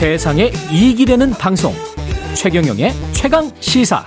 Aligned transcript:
세상에 0.00 0.50
이익이 0.72 1.04
되는 1.04 1.28
방송 1.32 1.72
최경영의 2.34 2.90
최강 3.12 3.50
시사 3.60 4.02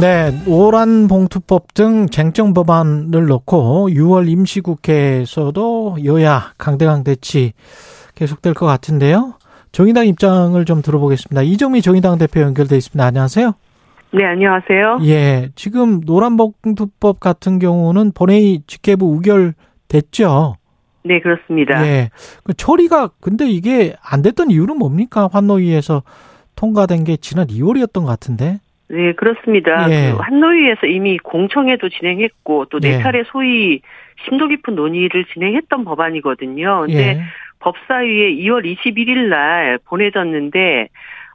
네, 0.00 0.30
오란 0.46 1.08
봉투법 1.08 1.74
등 1.74 2.06
쟁점 2.06 2.54
법안을 2.54 3.26
놓고 3.26 3.88
6월 3.90 4.28
임시국회에서도 4.28 5.96
여야 6.04 6.52
강대강 6.58 7.02
대치 7.02 7.54
계속될 8.14 8.54
것 8.54 8.66
같은데요. 8.66 9.34
정의당 9.72 10.06
입장을 10.06 10.64
좀 10.64 10.80
들어보겠습니다. 10.80 11.42
이정미 11.42 11.82
정의당 11.82 12.18
대표 12.18 12.40
연결돼 12.40 12.76
있습니다. 12.76 13.04
안녕하세요. 13.04 13.52
네, 14.12 14.24
안녕하세요. 14.24 14.98
예, 15.06 15.48
지금 15.56 16.02
노란봉투법 16.04 17.18
같은 17.18 17.58
경우는 17.58 18.12
본회의 18.12 18.62
직계부 18.68 19.16
의결됐죠. 19.16 20.54
네, 21.04 21.20
그렇습니다. 21.20 21.86
예, 21.86 22.10
그 22.44 22.54
처리가 22.54 23.10
근데 23.20 23.46
이게 23.46 23.94
안 24.02 24.22
됐던 24.22 24.50
이유는 24.50 24.76
뭡니까? 24.76 25.28
환노위에서 25.32 26.02
통과된 26.56 27.04
게 27.04 27.16
지난 27.16 27.46
2월이었던 27.46 28.00
것 28.00 28.06
같은데. 28.06 28.58
네, 28.88 29.12
그렇습니다. 29.12 29.90
예. 29.90 30.12
그 30.12 30.18
한노위에서 30.18 30.86
이미 30.86 31.18
공청회도 31.18 31.88
진행했고 31.90 32.66
또네 32.66 32.88
예. 32.88 32.98
차례 33.02 33.22
소위 33.30 33.80
심도 34.24 34.48
깊은 34.48 34.74
논의를 34.74 35.26
진행했던 35.32 35.84
법안이거든요. 35.84 36.80
근데 36.86 37.08
예, 37.08 37.20
법사위에 37.60 38.34
2월 38.36 38.64
21일 38.64 39.28
날 39.28 39.78
보내졌는데 39.84 40.88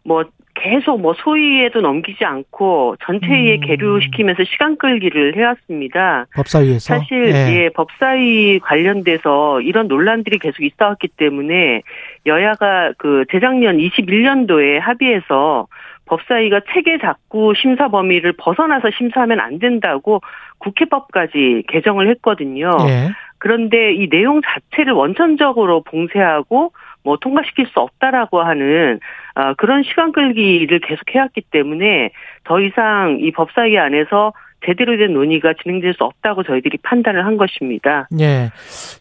뭐 0.03 0.25
계속 0.55 1.01
뭐 1.01 1.13
소위에도 1.13 1.81
넘기지 1.81 2.23
않고 2.25 2.97
전체회의에 3.03 3.55
음. 3.55 3.61
계류시키면서 3.61 4.43
시간 4.45 4.77
끌기를 4.77 5.35
해왔습니다. 5.35 6.25
법사위에서. 6.35 6.79
사실 6.79 7.29
예. 7.29 7.69
법사위 7.73 8.59
관련돼서 8.59 9.61
이런 9.61 9.87
논란들이 9.87 10.39
계속 10.39 10.63
있어왔기 10.63 11.09
때문에 11.17 11.81
여야가 12.25 12.93
그 12.97 13.25
재작년 13.31 13.77
21년도에 13.77 14.79
합의해서 14.79 15.67
법사위가 16.05 16.61
체계 16.73 16.97
작구 16.99 17.53
심사 17.55 17.87
범위를 17.87 18.33
벗어나서 18.37 18.89
심사하면 18.97 19.39
안 19.39 19.59
된다고 19.59 20.21
국회법까지 20.59 21.63
개정을 21.67 22.09
했거든요. 22.09 22.77
예. 22.87 23.09
그런데 23.39 23.93
이 23.93 24.07
내용 24.09 24.41
자체를 24.41 24.93
원천적으로 24.93 25.83
봉쇄하고 25.83 26.71
뭐 27.03 27.17
통과시킬 27.17 27.67
수 27.67 27.79
없다라고 27.79 28.41
하는 28.41 28.99
아, 29.35 29.53
그런 29.55 29.83
시간 29.83 30.11
끌기를 30.11 30.79
계속 30.79 31.03
해왔기 31.13 31.41
때문에 31.51 32.11
더 32.43 32.59
이상 32.59 33.17
이 33.19 33.31
법사위 33.31 33.77
안에서 33.77 34.33
제대로 34.65 34.97
된 34.97 35.13
논의가 35.13 35.53
진행될 35.61 35.93
수 35.93 36.03
없다고 36.05 36.43
저희들이 36.43 36.77
판단을 36.83 37.25
한 37.25 37.35
것입니다. 37.35 38.07
예. 38.19 38.51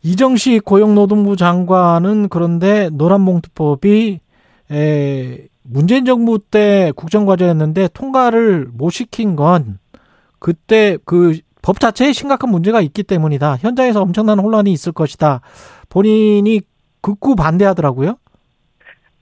이정식 0.03 0.65
고용노동부 0.65 1.37
장관은 1.37 2.29
그런데 2.29 2.89
노란봉투법이 2.93 4.19
에, 4.73 5.39
문재인 5.63 6.05
정부 6.05 6.41
때 6.41 6.93
국정과제였는데 6.97 7.89
통과를 7.95 8.67
못 8.73 8.91
시킨 8.91 9.37
건 9.37 9.79
그때 10.41 10.99
그 11.05 11.39
법 11.63 11.79
자체에 11.79 12.13
심각한 12.13 12.51
문제가 12.51 12.81
있기 12.81 13.05
때문이다. 13.05 13.57
현장에서 13.61 14.03
엄청난 14.03 14.41
혼란이 14.41 14.73
있을 14.73 14.93
것이다. 14.93 15.41
본인이 15.89 16.61
극구 17.03 17.37
반대하더라고요. 17.37 18.17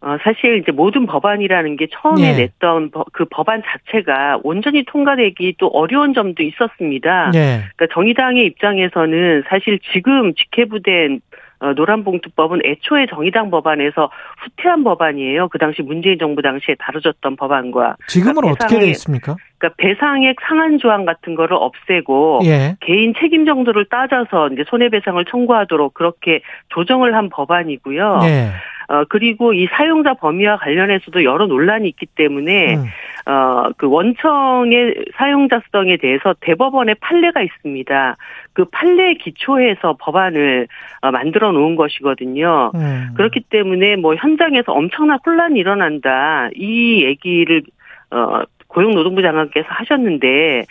어, 0.02 0.16
사실 0.22 0.56
이제 0.58 0.72
모든 0.72 1.04
법안이라는 1.06 1.76
게 1.76 1.88
처음에 1.90 2.22
예. 2.22 2.36
냈던 2.36 2.90
법- 2.90 3.12
그 3.12 3.26
법안 3.30 3.62
자체가 3.62 4.40
온전히 4.42 4.84
통과되기 4.84 5.56
또 5.58 5.66
어려운 5.66 6.14
점도 6.14 6.42
있었습니다. 6.42 7.32
예. 7.34 7.64
그러니까 7.76 7.86
정의당의 7.92 8.46
입장에서는 8.46 9.42
사실 9.48 9.78
지금 9.92 10.32
직회부된 10.34 11.16
어, 11.16 11.18
노란봉투법은 11.61 12.61
애초에 12.64 13.06
정의당 13.06 13.50
법안에서 13.50 14.11
후퇴한 14.39 14.83
법안이에요. 14.84 15.48
그 15.48 15.59
당시 15.59 15.82
문재인 15.82 16.19
정부 16.19 16.43
당시에 16.43 16.75
다뤄졌던 16.78 17.37
법안과. 17.37 17.97
지금은 18.06 18.34
그러니까 18.37 18.65
어떻게 18.65 18.81
돼 18.81 18.91
있습니까? 18.91 19.37
그러니까 19.59 19.76
배상액 19.76 20.37
상한 20.49 20.78
조항 20.78 21.04
같은 21.04 21.34
거를 21.34 21.56
없애고 21.56 22.41
예. 22.44 22.76
개인 22.81 23.12
책임 23.20 23.44
정도를 23.44 23.87
따져서 23.91 24.49
이제 24.49 24.65
손해배상을 24.69 25.22
청구하도록 25.26 25.93
그렇게 25.93 26.41
조정을 26.70 27.15
한 27.15 27.28
법안이고요. 27.28 28.20
예. 28.25 28.50
어, 28.90 29.04
그리고 29.08 29.52
이 29.52 29.68
사용자 29.70 30.14
범위와 30.14 30.56
관련해서도 30.56 31.22
여러 31.22 31.46
논란이 31.46 31.88
있기 31.90 32.06
때문에 32.06 32.74
음. 32.74 32.84
어, 33.30 33.70
그 33.76 33.88
원청의 33.88 35.04
사용자성에 35.14 35.98
대해서 35.98 36.34
대법원의 36.40 36.96
판례가 36.96 37.40
있습니다. 37.40 38.16
그 38.52 38.64
판례에 38.64 39.14
기초해서 39.14 39.96
법안을 40.00 40.66
어, 41.02 41.10
만들어 41.12 41.52
놓은 41.52 41.76
것이거든요. 41.76 42.72
음. 42.74 43.10
그렇기 43.14 43.42
때문에 43.48 43.94
뭐 43.94 44.16
현장에서 44.16 44.72
엄청난 44.72 45.20
혼란이 45.24 45.60
일어난다. 45.60 46.48
이 46.56 47.04
얘기를 47.04 47.62
어, 48.10 48.42
고용노동부 48.66 49.22
장관께서 49.22 49.68
하셨는데 49.68 50.64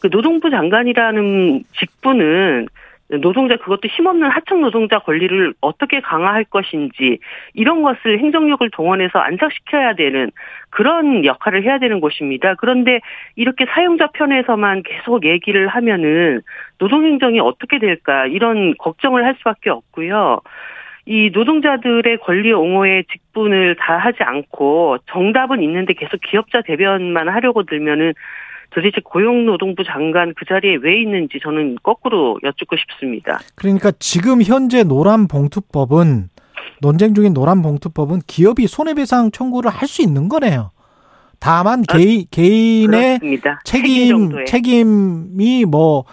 그 0.00 0.08
노동부 0.08 0.48
장관이라는 0.48 1.64
직분은 1.78 2.68
노동자 3.08 3.56
그것도 3.56 3.88
힘없는 3.88 4.28
하청 4.28 4.60
노동자 4.60 4.98
권리를 4.98 5.54
어떻게 5.60 6.00
강화할 6.00 6.44
것인지 6.44 7.18
이런 7.54 7.82
것을 7.82 8.18
행정력을 8.18 8.68
동원해서 8.70 9.18
안착시켜야 9.18 9.94
되는 9.94 10.30
그런 10.70 11.24
역할을 11.24 11.62
해야 11.62 11.78
되는 11.78 12.00
곳입니다. 12.00 12.54
그런데 12.56 13.00
이렇게 13.34 13.64
사용자 13.66 14.08
편에서만 14.08 14.82
계속 14.82 15.24
얘기를 15.24 15.68
하면은 15.68 16.42
노동행정이 16.78 17.40
어떻게 17.40 17.78
될까 17.78 18.26
이런 18.26 18.74
걱정을 18.76 19.24
할 19.24 19.34
수밖에 19.38 19.70
없고요. 19.70 20.40
이 21.06 21.30
노동자들의 21.32 22.18
권리 22.18 22.52
옹호의 22.52 23.04
직분을 23.04 23.76
다 23.76 23.96
하지 23.96 24.22
않고 24.22 24.98
정답은 25.06 25.62
있는데 25.62 25.94
계속 25.94 26.20
기업자 26.20 26.60
대변만 26.60 27.30
하려고 27.30 27.62
들면은 27.62 28.12
도대체 28.70 29.00
고용노동부 29.04 29.82
장관 29.84 30.34
그 30.36 30.44
자리에 30.44 30.76
왜 30.82 31.00
있는지 31.00 31.38
저는 31.42 31.76
거꾸로 31.82 32.38
여쭙고 32.42 32.76
싶습니다. 32.76 33.40
그러니까 33.54 33.92
지금 33.98 34.42
현재 34.42 34.82
노란봉투법은 34.84 36.28
논쟁 36.80 37.14
중인 37.14 37.32
노란봉투법은 37.32 38.20
기업이 38.26 38.66
손해배상 38.66 39.30
청구를 39.30 39.70
할 39.70 39.88
수 39.88 40.02
있는 40.02 40.28
거네요. 40.28 40.70
다만 41.40 41.84
아, 41.88 41.96
개인 41.96 42.24
개인의 42.30 43.18
그렇습니다. 43.20 43.60
책임. 43.64 44.44
책임이 44.44 45.64
뭐 45.64 46.04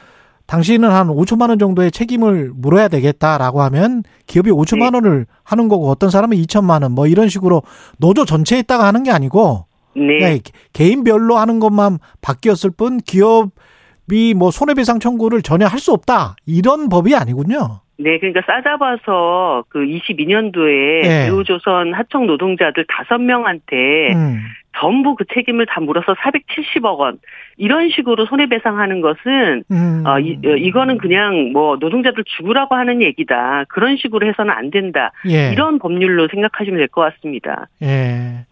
당신은 0.48 0.90
한 0.92 1.08
5천만 1.08 1.50
원 1.50 1.58
정도의 1.60 1.92
책임을 1.92 2.52
물어야 2.56 2.88
되겠다라고 2.88 3.64
하면 3.64 4.04
기업이 4.28 4.52
5천만 4.52 4.92
네. 4.92 4.98
원을 4.98 5.26
하는 5.44 5.68
거고 5.68 5.90
어떤 5.90 6.10
사람은 6.12 6.38
2천만 6.38 6.84
원 6.84 6.92
뭐 6.94 7.08
이런 7.08 7.28
식으로 7.30 7.64
노조 7.98 8.24
전체에다가 8.26 8.86
하는 8.86 9.02
게 9.04 9.10
아니고 9.12 9.66
네. 9.96 10.20
그냥 10.20 10.40
개인별로 10.74 11.38
하는 11.38 11.60
것만 11.60 12.00
바뀌었을 12.22 12.72
뿐 12.78 12.98
기업이 12.98 14.34
뭐 14.36 14.52
손해배상 14.52 15.00
청구를 15.00 15.42
전혀 15.42 15.66
할 15.68 15.80
수 15.80 15.92
없다 15.94 16.36
이런 16.46 16.90
법이 16.90 17.16
아니군요. 17.16 17.82
네, 17.98 18.20
그러니까 18.20 18.42
싸잡아서 18.46 19.64
그 19.70 19.80
22년도에 19.80 21.02
네. 21.04 21.26
배우조선 21.28 21.94
하청 21.94 22.28
노동자들 22.28 22.86
다섯 22.90 23.20
명한테 23.20 24.14
음. 24.14 24.42
전부 24.78 25.16
그 25.16 25.24
책임을 25.34 25.66
다 25.68 25.80
물어서 25.80 26.14
470억 26.16 26.98
원 26.98 27.18
이런 27.56 27.90
식으로 27.90 28.26
손해배상하는 28.26 29.00
것은 29.00 29.64
음. 29.72 30.04
어, 30.06 30.20
이, 30.20 30.38
어, 30.46 30.50
이거는 30.58 30.98
그냥 30.98 31.52
뭐 31.54 31.78
노동자들 31.80 32.26
죽으라고 32.38 32.76
하는 32.76 33.02
얘기다 33.02 33.64
그런 33.70 33.96
식으로 33.96 34.28
해서는 34.28 34.52
안 34.54 34.72
된다 34.72 35.14
예. 35.30 35.52
이런 35.54 35.80
법률로 35.80 36.28
생각하시면 36.28 36.78
될 36.80 36.88
것 36.90 37.02
같습니다. 37.14 37.70
예. 37.82 38.46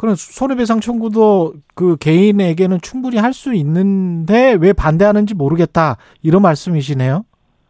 그럼 0.00 0.14
손해배상 0.16 0.80
청구도 0.80 1.52
그 1.74 1.96
개인에게는 1.98 2.80
충분히 2.80 3.18
할 3.18 3.30
수 3.34 3.54
있는데 3.54 4.56
왜 4.60 4.72
반대하는지 4.72 5.34
모르겠다 5.34 5.96
이런 6.22 6.42
말씀이시네요. 6.42 7.24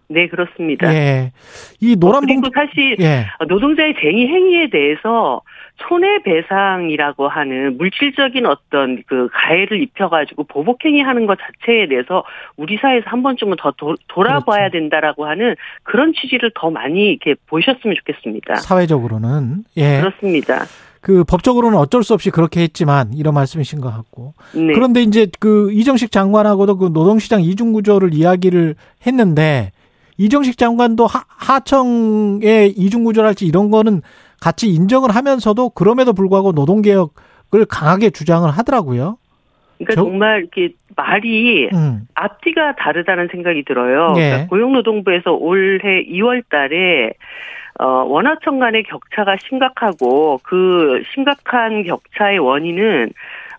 네 0.08 0.26
그렇습니다. 0.26 0.92
예. 0.92 1.32
이 1.80 1.96
노란 1.96 2.22
그리고 2.22 2.40
봉투 2.40 2.50
사실 2.54 2.96
예. 3.00 3.26
노동자의 3.46 3.94
쟁의 4.00 4.26
행위에 4.26 4.70
대해서 4.70 5.42
손해배상이라고 5.88 7.28
하는 7.28 7.76
물질적인 7.76 8.46
어떤 8.46 9.02
그 9.06 9.28
가해를 9.32 9.82
입혀가지고 9.82 10.44
보복행위하는 10.44 11.26
것 11.26 11.38
자체에 11.38 11.88
대해서 11.88 12.24
우리 12.56 12.76
사회에서 12.78 13.04
한 13.06 13.22
번쯤은 13.22 13.56
더 13.58 13.72
도, 13.72 13.96
돌아봐야 14.08 14.68
그렇죠. 14.68 14.78
된다라고 14.78 15.26
하는 15.26 15.54
그런 15.82 16.12
취지를 16.12 16.50
더 16.54 16.70
많이 16.70 17.10
이렇게 17.10 17.34
보셨으면 17.46 17.96
좋겠습니다. 17.96 18.56
사회적으로는 18.56 19.64
예. 19.76 20.00
그렇습니다. 20.00 20.64
그 21.00 21.24
법적으로는 21.24 21.78
어쩔 21.78 22.02
수 22.02 22.12
없이 22.14 22.30
그렇게 22.30 22.60
했지만 22.62 23.12
이런 23.14 23.32
말씀이신 23.34 23.80
것 23.80 23.90
같고. 23.90 24.34
네. 24.54 24.72
그런데 24.74 25.02
이제 25.02 25.26
그 25.40 25.72
이정식 25.72 26.10
장관하고도 26.12 26.76
그 26.76 26.84
노동시장 26.92 27.40
이중 27.42 27.72
구조를 27.72 28.12
이야기를 28.14 28.74
했는데 29.06 29.72
이정식 30.18 30.58
장관도 30.58 31.06
하, 31.06 31.24
하청의 31.28 32.70
이중 32.76 33.04
구조랄지 33.04 33.46
이런 33.46 33.70
거는 33.70 34.02
같이 34.40 34.68
인정을 34.68 35.10
하면서도 35.14 35.70
그럼에도 35.70 36.12
불구하고 36.12 36.52
노동개혁을 36.52 37.64
강하게 37.68 38.10
주장을 38.10 38.48
하더라고요. 38.50 39.16
그러니까 39.78 39.94
저- 39.94 40.02
정말 40.02 40.40
이렇게 40.40 40.74
말이 40.96 41.68
음. 41.72 42.06
앞뒤가 42.14 42.76
다르다는 42.76 43.28
생각이 43.32 43.64
들어요. 43.64 44.12
예. 44.18 44.28
그러니까 44.28 44.48
고용노동부에서 44.48 45.32
올해 45.32 46.04
2월 46.04 46.42
달에 46.50 47.12
어, 47.80 48.04
원화청 48.04 48.58
간의 48.58 48.82
격차가 48.82 49.36
심각하고 49.48 50.38
그 50.42 51.02
심각한 51.14 51.82
격차의 51.82 52.38
원인은 52.38 53.10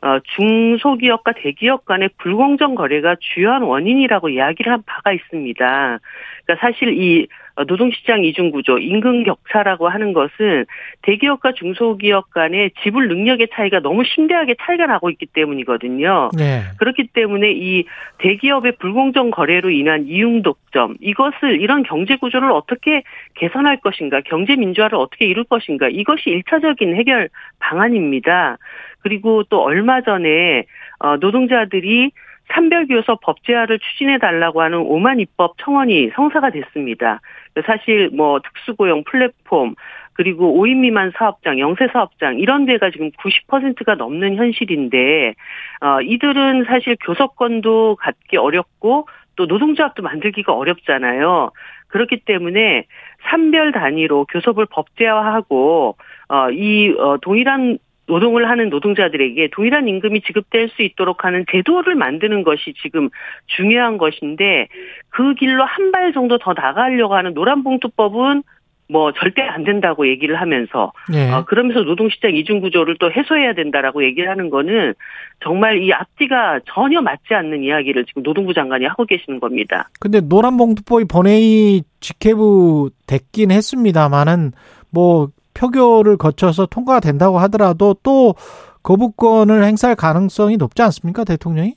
어, 0.03 0.19
중소기업과 0.35 1.33
대기업 1.33 1.85
간의 1.85 2.09
불공정 2.19 2.75
거래가 2.75 3.15
주요한 3.19 3.63
원인이라고 3.63 4.29
이야기를 4.29 4.71
한 4.71 4.83
바가 4.85 5.11
있습니다. 5.11 5.99
그러니까 6.45 6.67
사실 6.67 6.89
이 7.01 7.23
어, 7.23 7.40
노동시장 7.67 8.23
이중구조, 8.23 8.79
임금 8.79 9.23
격차라고 9.23 9.89
하는 9.89 10.13
것은 10.13 10.65
대기업과 11.01 11.53
중소기업 11.53 12.31
간의 12.31 12.71
지불 12.81 13.07
능력의 13.07 13.49
차이가 13.53 13.79
너무 13.79 14.03
심대하게 14.03 14.55
차이가 14.61 14.85
나고 14.85 15.09
있기 15.09 15.27
때문이거든요. 15.27 16.31
네. 16.37 16.61
그렇기 16.77 17.07
때문에 17.13 17.51
이 17.51 17.85
대기업의 18.19 18.77
불공정 18.77 19.31
거래로 19.31 19.69
인한 19.69 20.05
이윤 20.07 20.43
독점 20.43 20.95
이것을 21.01 21.61
이런 21.61 21.83
경제 21.83 22.15
구조를 22.15 22.51
어떻게 22.51 23.03
개선할 23.35 23.81
것인가 23.81 24.21
경제 24.21 24.55
민주화를 24.55 24.97
어떻게 24.97 25.25
이룰 25.25 25.43
것인가 25.43 25.89
이것이 25.89 26.29
일차적인 26.29 26.95
해결 26.95 27.29
방안입니다. 27.59 28.57
그리고 28.99 29.43
또 29.43 29.61
얼마 29.61 30.01
전에 30.01 30.65
어, 30.99 31.17
노동자들이 31.17 32.11
산별교섭 32.53 33.21
법제화를 33.21 33.79
추진해 33.79 34.17
달라고 34.17 34.61
하는 34.61 34.79
오만 34.79 35.19
입법 35.19 35.57
청원이 35.57 36.11
성사가 36.15 36.51
됐습니다. 36.51 37.21
사실 37.65 38.09
뭐 38.13 38.39
특수고용 38.39 39.03
플랫폼 39.03 39.75
그리고 40.13 40.53
5인 40.61 40.77
미만 40.77 41.11
사업장, 41.15 41.59
영세 41.59 41.87
사업장 41.91 42.37
이런 42.37 42.65
데가 42.65 42.91
지금 42.91 43.11
90%가 43.11 43.95
넘는 43.95 44.35
현실인데 44.35 45.33
어 45.81 46.01
이들은 46.01 46.65
사실 46.65 46.97
교섭권도 47.05 47.97
갖기 47.99 48.37
어렵고 48.37 49.07
또 49.35 49.45
노동조합도 49.45 50.03
만들기가 50.03 50.53
어렵잖아요. 50.53 51.51
그렇기 51.87 52.21
때문에 52.25 52.85
산별 53.29 53.71
단위로 53.71 54.25
교섭을 54.25 54.65
법제화하고 54.67 55.97
어이 56.27 56.93
어, 56.97 57.17
동일한 57.21 57.77
노동을 58.07 58.49
하는 58.49 58.69
노동자들에게 58.69 59.49
동일한 59.53 59.87
임금이 59.87 60.21
지급될 60.21 60.69
수 60.69 60.81
있도록 60.81 61.23
하는 61.23 61.45
제도를 61.51 61.95
만드는 61.95 62.43
것이 62.43 62.73
지금 62.81 63.09
중요한 63.47 63.97
것인데 63.97 64.67
그 65.09 65.33
길로 65.35 65.63
한 65.63 65.91
발 65.91 66.13
정도 66.13 66.37
더 66.37 66.53
나가려고 66.53 67.15
하는 67.15 67.33
노란봉투법은 67.33 68.43
뭐 68.89 69.13
절대 69.13 69.41
안 69.41 69.63
된다고 69.63 70.07
얘기를 70.07 70.39
하면서 70.39 70.91
예. 71.13 71.31
어, 71.31 71.45
그러면서 71.45 71.81
노동시장 71.81 72.35
이중구조를 72.35 72.97
또 72.99 73.09
해소해야 73.11 73.53
된다라고 73.53 74.03
얘기를 74.03 74.29
하는 74.29 74.49
거는 74.49 74.93
정말 75.41 75.81
이 75.81 75.93
앞뒤가 75.93 76.59
전혀 76.65 77.01
맞지 77.01 77.33
않는 77.33 77.63
이야기를 77.63 78.05
지금 78.05 78.23
노동부 78.23 78.53
장관이 78.53 78.85
하고 78.85 79.05
계시는 79.05 79.39
겁니다. 79.39 79.89
근데 79.99 80.19
노란봉투법이 80.19 81.05
본회의 81.05 81.83
직회부 82.01 82.89
됐긴 83.07 83.51
했습니다만은 83.51 84.51
뭐 84.91 85.29
표결을 85.53 86.17
거쳐서 86.17 86.65
통과가 86.65 86.99
된다고 86.99 87.39
하더라도 87.39 87.95
또 88.03 88.35
거부권을 88.83 89.63
행사할 89.63 89.95
가능성이 89.95 90.57
높지 90.57 90.81
않습니까 90.81 91.23
대통령이? 91.23 91.75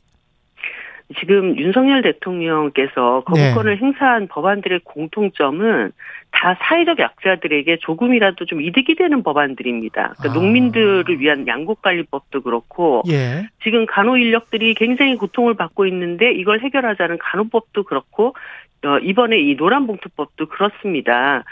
지금 1.21 1.56
윤석열 1.59 2.03
대통령께서 2.03 3.25
거부권을 3.26 3.79
네. 3.79 3.81
행사한 3.85 4.26
법안들의 4.29 4.81
공통점은 4.85 5.93
다 6.31 6.56
사회적 6.61 6.99
약자들에게 6.99 7.79
조금이라도 7.81 8.47
좀 8.47 8.61
이득이 8.61 8.97
되는 8.97 9.23
법안들입니다. 9.23 10.15
그러니까 10.19 10.31
아. 10.31 10.32
농민들을 10.32 11.21
위한 11.21 11.47
양곡관리법도 11.47 12.41
그렇고 12.43 13.03
예. 13.09 13.47
지금 13.62 13.87
간호 13.87 14.17
인력들이 14.17 14.75
굉장히 14.75 15.17
고통을 15.17 15.55
받고 15.55 15.87
있는데 15.87 16.32
이걸 16.32 16.61
해결하자는 16.61 17.19
간호법도 17.19 17.85
그렇고 17.85 18.35
어, 18.85 18.99
이번에 18.99 19.38
이 19.38 19.55
노란봉투법도 19.55 20.47
그렇습니다. 20.47 21.44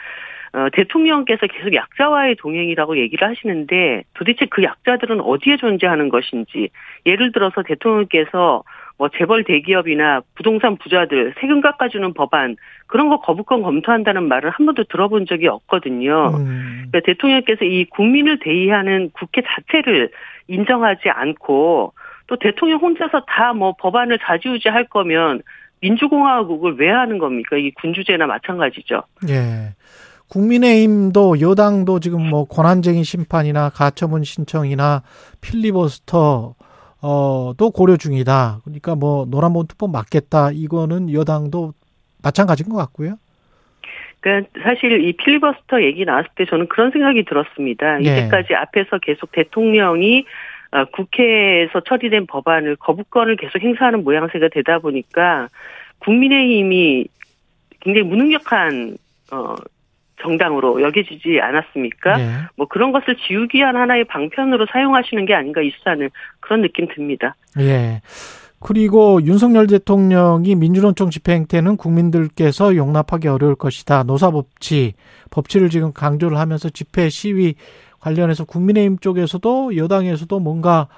어, 0.55 0.69
대통령께서 0.73 1.47
계속 1.47 1.75
약자와의 1.75 2.37
동행이라고 2.37 2.99
얘기를 2.99 3.27
하시는데 3.27 4.05
도대체 4.15 4.47
그 4.47 4.63
약자들은 4.63 5.21
어디에 5.21 5.57
존재하는 5.57 6.11
것인지 6.11 6.69
예를 7.07 7.33
들어서 7.33 7.63
대통령께서 7.63 8.63
뭐 8.99 9.09
재벌 9.17 9.45
대기업이나 9.45 10.21
부동산 10.35 10.77
부자들 10.77 11.35
세금 11.41 11.63
깎아주는 11.63 12.13
법안 12.13 12.57
그런 12.87 13.09
거 13.09 13.21
거부권 13.21 13.63
검토한다는 13.63 14.29
말을 14.29 14.51
한 14.51 14.67
번도 14.67 14.85
들어본 14.85 15.25
적이 15.27 15.49
없거든요. 15.49 16.33
음. 16.37 16.85
그러니까 16.91 17.01
대통령께서 17.07 17.65
이 17.65 17.87
국민을 17.87 18.39
대의하는 18.39 19.11
국회 19.15 19.43
자체를 19.43 20.11
인정하지 20.49 21.09
않고 21.09 21.95
또 22.27 22.37
대통령 22.37 22.79
혼자서 22.79 23.25
다 23.27 23.55
뭐 23.55 23.75
법안을 23.79 24.19
좌지우지할 24.19 24.85
거면 24.89 25.43
민주공화국을 25.81 26.77
왜 26.79 26.91
하는 26.91 27.19
겁니까? 27.19 27.57
이 27.57 27.71
군주제나 27.73 28.27
마찬가지죠. 28.27 29.03
예. 29.31 29.73
국민의힘도 30.33 31.43
여당도 31.43 32.01
지금 32.01 32.27
뭐 32.27 32.45
권한쟁의 32.47 33.05
심판이나 33.05 33.69
가처분 33.69 34.25
신청이나 34.25 35.03
필리버스터 35.43 36.55
어도 37.03 37.71
고려 37.71 37.99
중이다. 37.99 38.61
그러니까 38.65 38.95
뭐 38.95 39.27
노란봉투법 39.29 39.91
맞겠다. 39.91 40.51
이거는 40.55 41.13
여당도 41.13 41.75
마찬가지인 42.23 42.71
것 42.71 42.77
같고요. 42.77 43.17
그러니까 44.21 44.49
사실 44.63 45.05
이 45.05 45.13
필리버스터 45.13 45.83
얘기 45.83 46.07
나왔을 46.07 46.31
때 46.35 46.47
저는 46.47 46.69
그런 46.69 46.93
생각이 46.93 47.25
들었습니다. 47.25 47.99
네. 47.99 48.05
이제까지 48.05 48.55
앞에서 48.55 49.01
계속 49.01 49.33
대통령이 49.33 50.25
어, 50.71 50.87
국회에서 50.87 51.81
처리된 51.87 52.27
법안을 52.27 52.77
거부권을 52.77 53.37
계속 53.37 53.61
행사하는 53.61 54.03
모양새가 54.03 54.49
되다 54.49 54.79
보니까 54.79 55.49
국민의힘이 55.99 57.09
굉장히 57.81 58.09
무능력한 58.09 58.97
어 59.33 59.57
정당으로 60.23 60.81
여겨지지 60.83 61.41
않았습니까? 61.41 62.21
예. 62.21 62.29
뭐 62.57 62.67
그런 62.67 62.93
것을 62.93 63.17
지우기 63.17 63.59
위한 63.59 63.77
하나의 63.77 64.05
방편으로 64.05 64.67
사용하시는 64.73 65.27
게 65.27 65.35
아닌가 65.35 65.61
이 65.61 65.71
수사는 65.71 66.09
그런 66.41 66.63
느낌 66.63 66.89
듭니다. 66.89 67.35
예. 67.59 68.01
그리고 68.61 69.21
윤석열 69.23 69.67
대통령이 69.67 70.55
민주노총 70.55 71.11
집회 71.11 71.35
행태는 71.35 71.77
국민들께서 71.77 72.77
용납하기 72.77 73.27
어려울 73.27 73.57
것이다. 73.57 74.05
노사법치, 74.05 74.95
법치를 75.31 75.69
지금 75.69 75.93
강조를 75.93 76.39
하면서 76.39 76.69
집회 76.69 77.09
시위 77.09 77.55
관련해서 78.01 78.45
국민의힘 78.45 78.99
쪽에서도 78.99 79.77
여당에서도 79.77 80.39
뭔가 80.39 80.89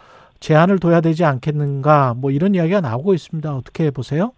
제한을 0.41 0.79
둬야 0.79 1.01
되지 1.01 1.25
않겠는가 1.25 2.15
뭐 2.17 2.31
이런 2.31 2.55
이야기가 2.55 2.81
나오고 2.83 3.15
있습니다. 3.15 3.55
어떻게 3.55 3.91
보세요? 3.91 4.33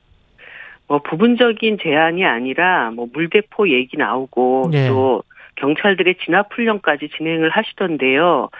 뭐 0.88 0.98
부분적인 0.98 1.78
제한이 1.82 2.24
아니라 2.24 2.90
뭐 2.90 3.06
물대포 3.12 3.68
얘기 3.70 3.96
나오고 3.96 4.70
예. 4.72 4.88
또 4.88 5.22
경찰들의 5.56 6.16
진압 6.24 6.52
훈련까지 6.52 7.08
진행을 7.16 7.50
하시던데요. 7.50 8.50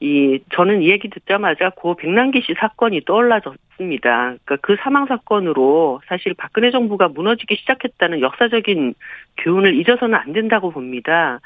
이 0.00 0.40
저는 0.54 0.82
이 0.82 0.90
얘기 0.90 1.08
듣자마자 1.10 1.70
고 1.70 1.94
백남기 1.94 2.40
씨 2.40 2.54
사건이 2.58 3.02
떠올라졌습니다. 3.04 4.34
그러니까 4.44 4.56
그 4.62 4.76
사망 4.80 5.06
사건으로 5.06 6.00
사실 6.06 6.34
박근혜 6.34 6.70
정부가 6.70 7.08
무너지기 7.08 7.56
시작했다는 7.56 8.22
역사적인 8.22 8.94
교훈을 9.38 9.74
잊어서는 9.74 10.14
안 10.14 10.32
된다고 10.32 10.70
봅니다. 10.70 11.40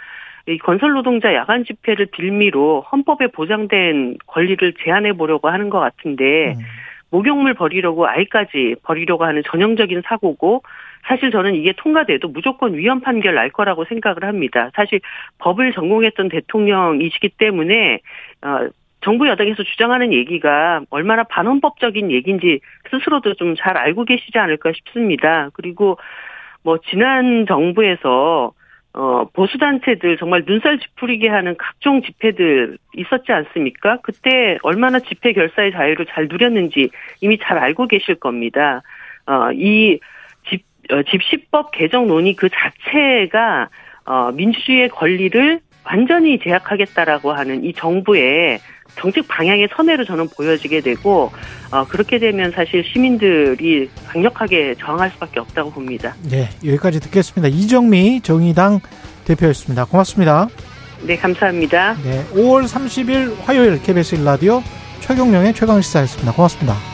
이 0.46 0.58
건설 0.58 0.92
노동자 0.92 1.34
야간 1.34 1.64
집회를 1.64 2.06
빌미로 2.06 2.82
헌법에 2.92 3.28
보장된 3.28 4.18
권리를 4.26 4.74
제한해 4.84 5.14
보려고 5.14 5.48
하는 5.48 5.68
것 5.68 5.80
같은데 5.80 6.52
음. 6.52 6.62
목욕물 7.14 7.54
버리려고 7.54 8.08
아이까지 8.08 8.74
버리려고 8.82 9.24
하는 9.24 9.44
전형적인 9.46 10.02
사고고 10.04 10.64
사실 11.06 11.30
저는 11.30 11.54
이게 11.54 11.72
통과돼도 11.76 12.26
무조건 12.26 12.74
위헌 12.74 13.02
판결 13.02 13.36
날 13.36 13.50
거라고 13.50 13.84
생각을 13.84 14.24
합니다. 14.24 14.70
사실 14.74 15.00
법을 15.38 15.74
전공했던 15.74 16.28
대통령이시기 16.28 17.28
때문에 17.38 18.00
어, 18.42 18.68
정부 19.00 19.28
여당에서 19.28 19.62
주장하는 19.62 20.12
얘기가 20.12 20.80
얼마나 20.90 21.22
반헌법적인 21.22 22.10
얘기인지 22.10 22.58
스스로도 22.90 23.34
좀 23.34 23.54
잘 23.56 23.76
알고 23.76 24.06
계시지 24.06 24.36
않을까 24.36 24.72
싶습니다. 24.72 25.50
그리고 25.52 25.98
뭐 26.64 26.78
지난 26.90 27.46
정부에서 27.46 28.52
어, 28.94 29.24
보수단체들 29.32 30.18
정말 30.18 30.44
눈살 30.46 30.78
찌푸리게 30.78 31.28
하는 31.28 31.56
각종 31.58 32.00
집회들 32.00 32.78
있었지 32.96 33.32
않습니까? 33.32 33.98
그때 34.02 34.56
얼마나 34.62 35.00
집회 35.00 35.32
결사의 35.32 35.72
자유를 35.72 36.06
잘 36.06 36.28
누렸는지 36.28 36.90
이미 37.20 37.36
잘 37.38 37.58
알고 37.58 37.88
계실 37.88 38.14
겁니다. 38.14 38.82
어, 39.26 39.50
이 39.52 39.98
집, 40.48 40.62
어, 40.92 41.02
집시법 41.02 41.72
개정 41.72 42.06
논의 42.06 42.36
그 42.36 42.48
자체가, 42.48 43.68
어, 44.04 44.30
민주주의의 44.30 44.90
권리를 44.90 45.58
완전히 45.84 46.38
제약하겠다라고 46.42 47.32
하는 47.32 47.64
이 47.64 47.72
정부의 47.74 48.58
정책 48.96 49.26
방향의 49.28 49.68
선회로 49.74 50.04
저는 50.04 50.28
보여지게 50.36 50.80
되고, 50.80 51.32
어, 51.70 51.84
그렇게 51.84 52.18
되면 52.18 52.52
사실 52.52 52.84
시민들이 52.84 53.88
강력하게 54.06 54.74
저항할 54.78 55.10
수밖에 55.12 55.40
없다고 55.40 55.70
봅니다. 55.72 56.14
네, 56.30 56.48
여기까지 56.64 57.00
듣겠습니다. 57.00 57.48
이정미 57.48 58.20
정의당 58.20 58.80
대표였습니다. 59.24 59.84
고맙습니다. 59.86 60.48
네, 61.02 61.16
감사합니다. 61.16 61.96
네, 62.02 62.24
5월 62.32 62.64
30일 62.64 63.36
화요일 63.44 63.82
KBS 63.82 64.16
1라디오 64.16 64.62
최경령의 65.00 65.54
최강시사였습니다. 65.54 66.32
고맙습니다. 66.32 66.93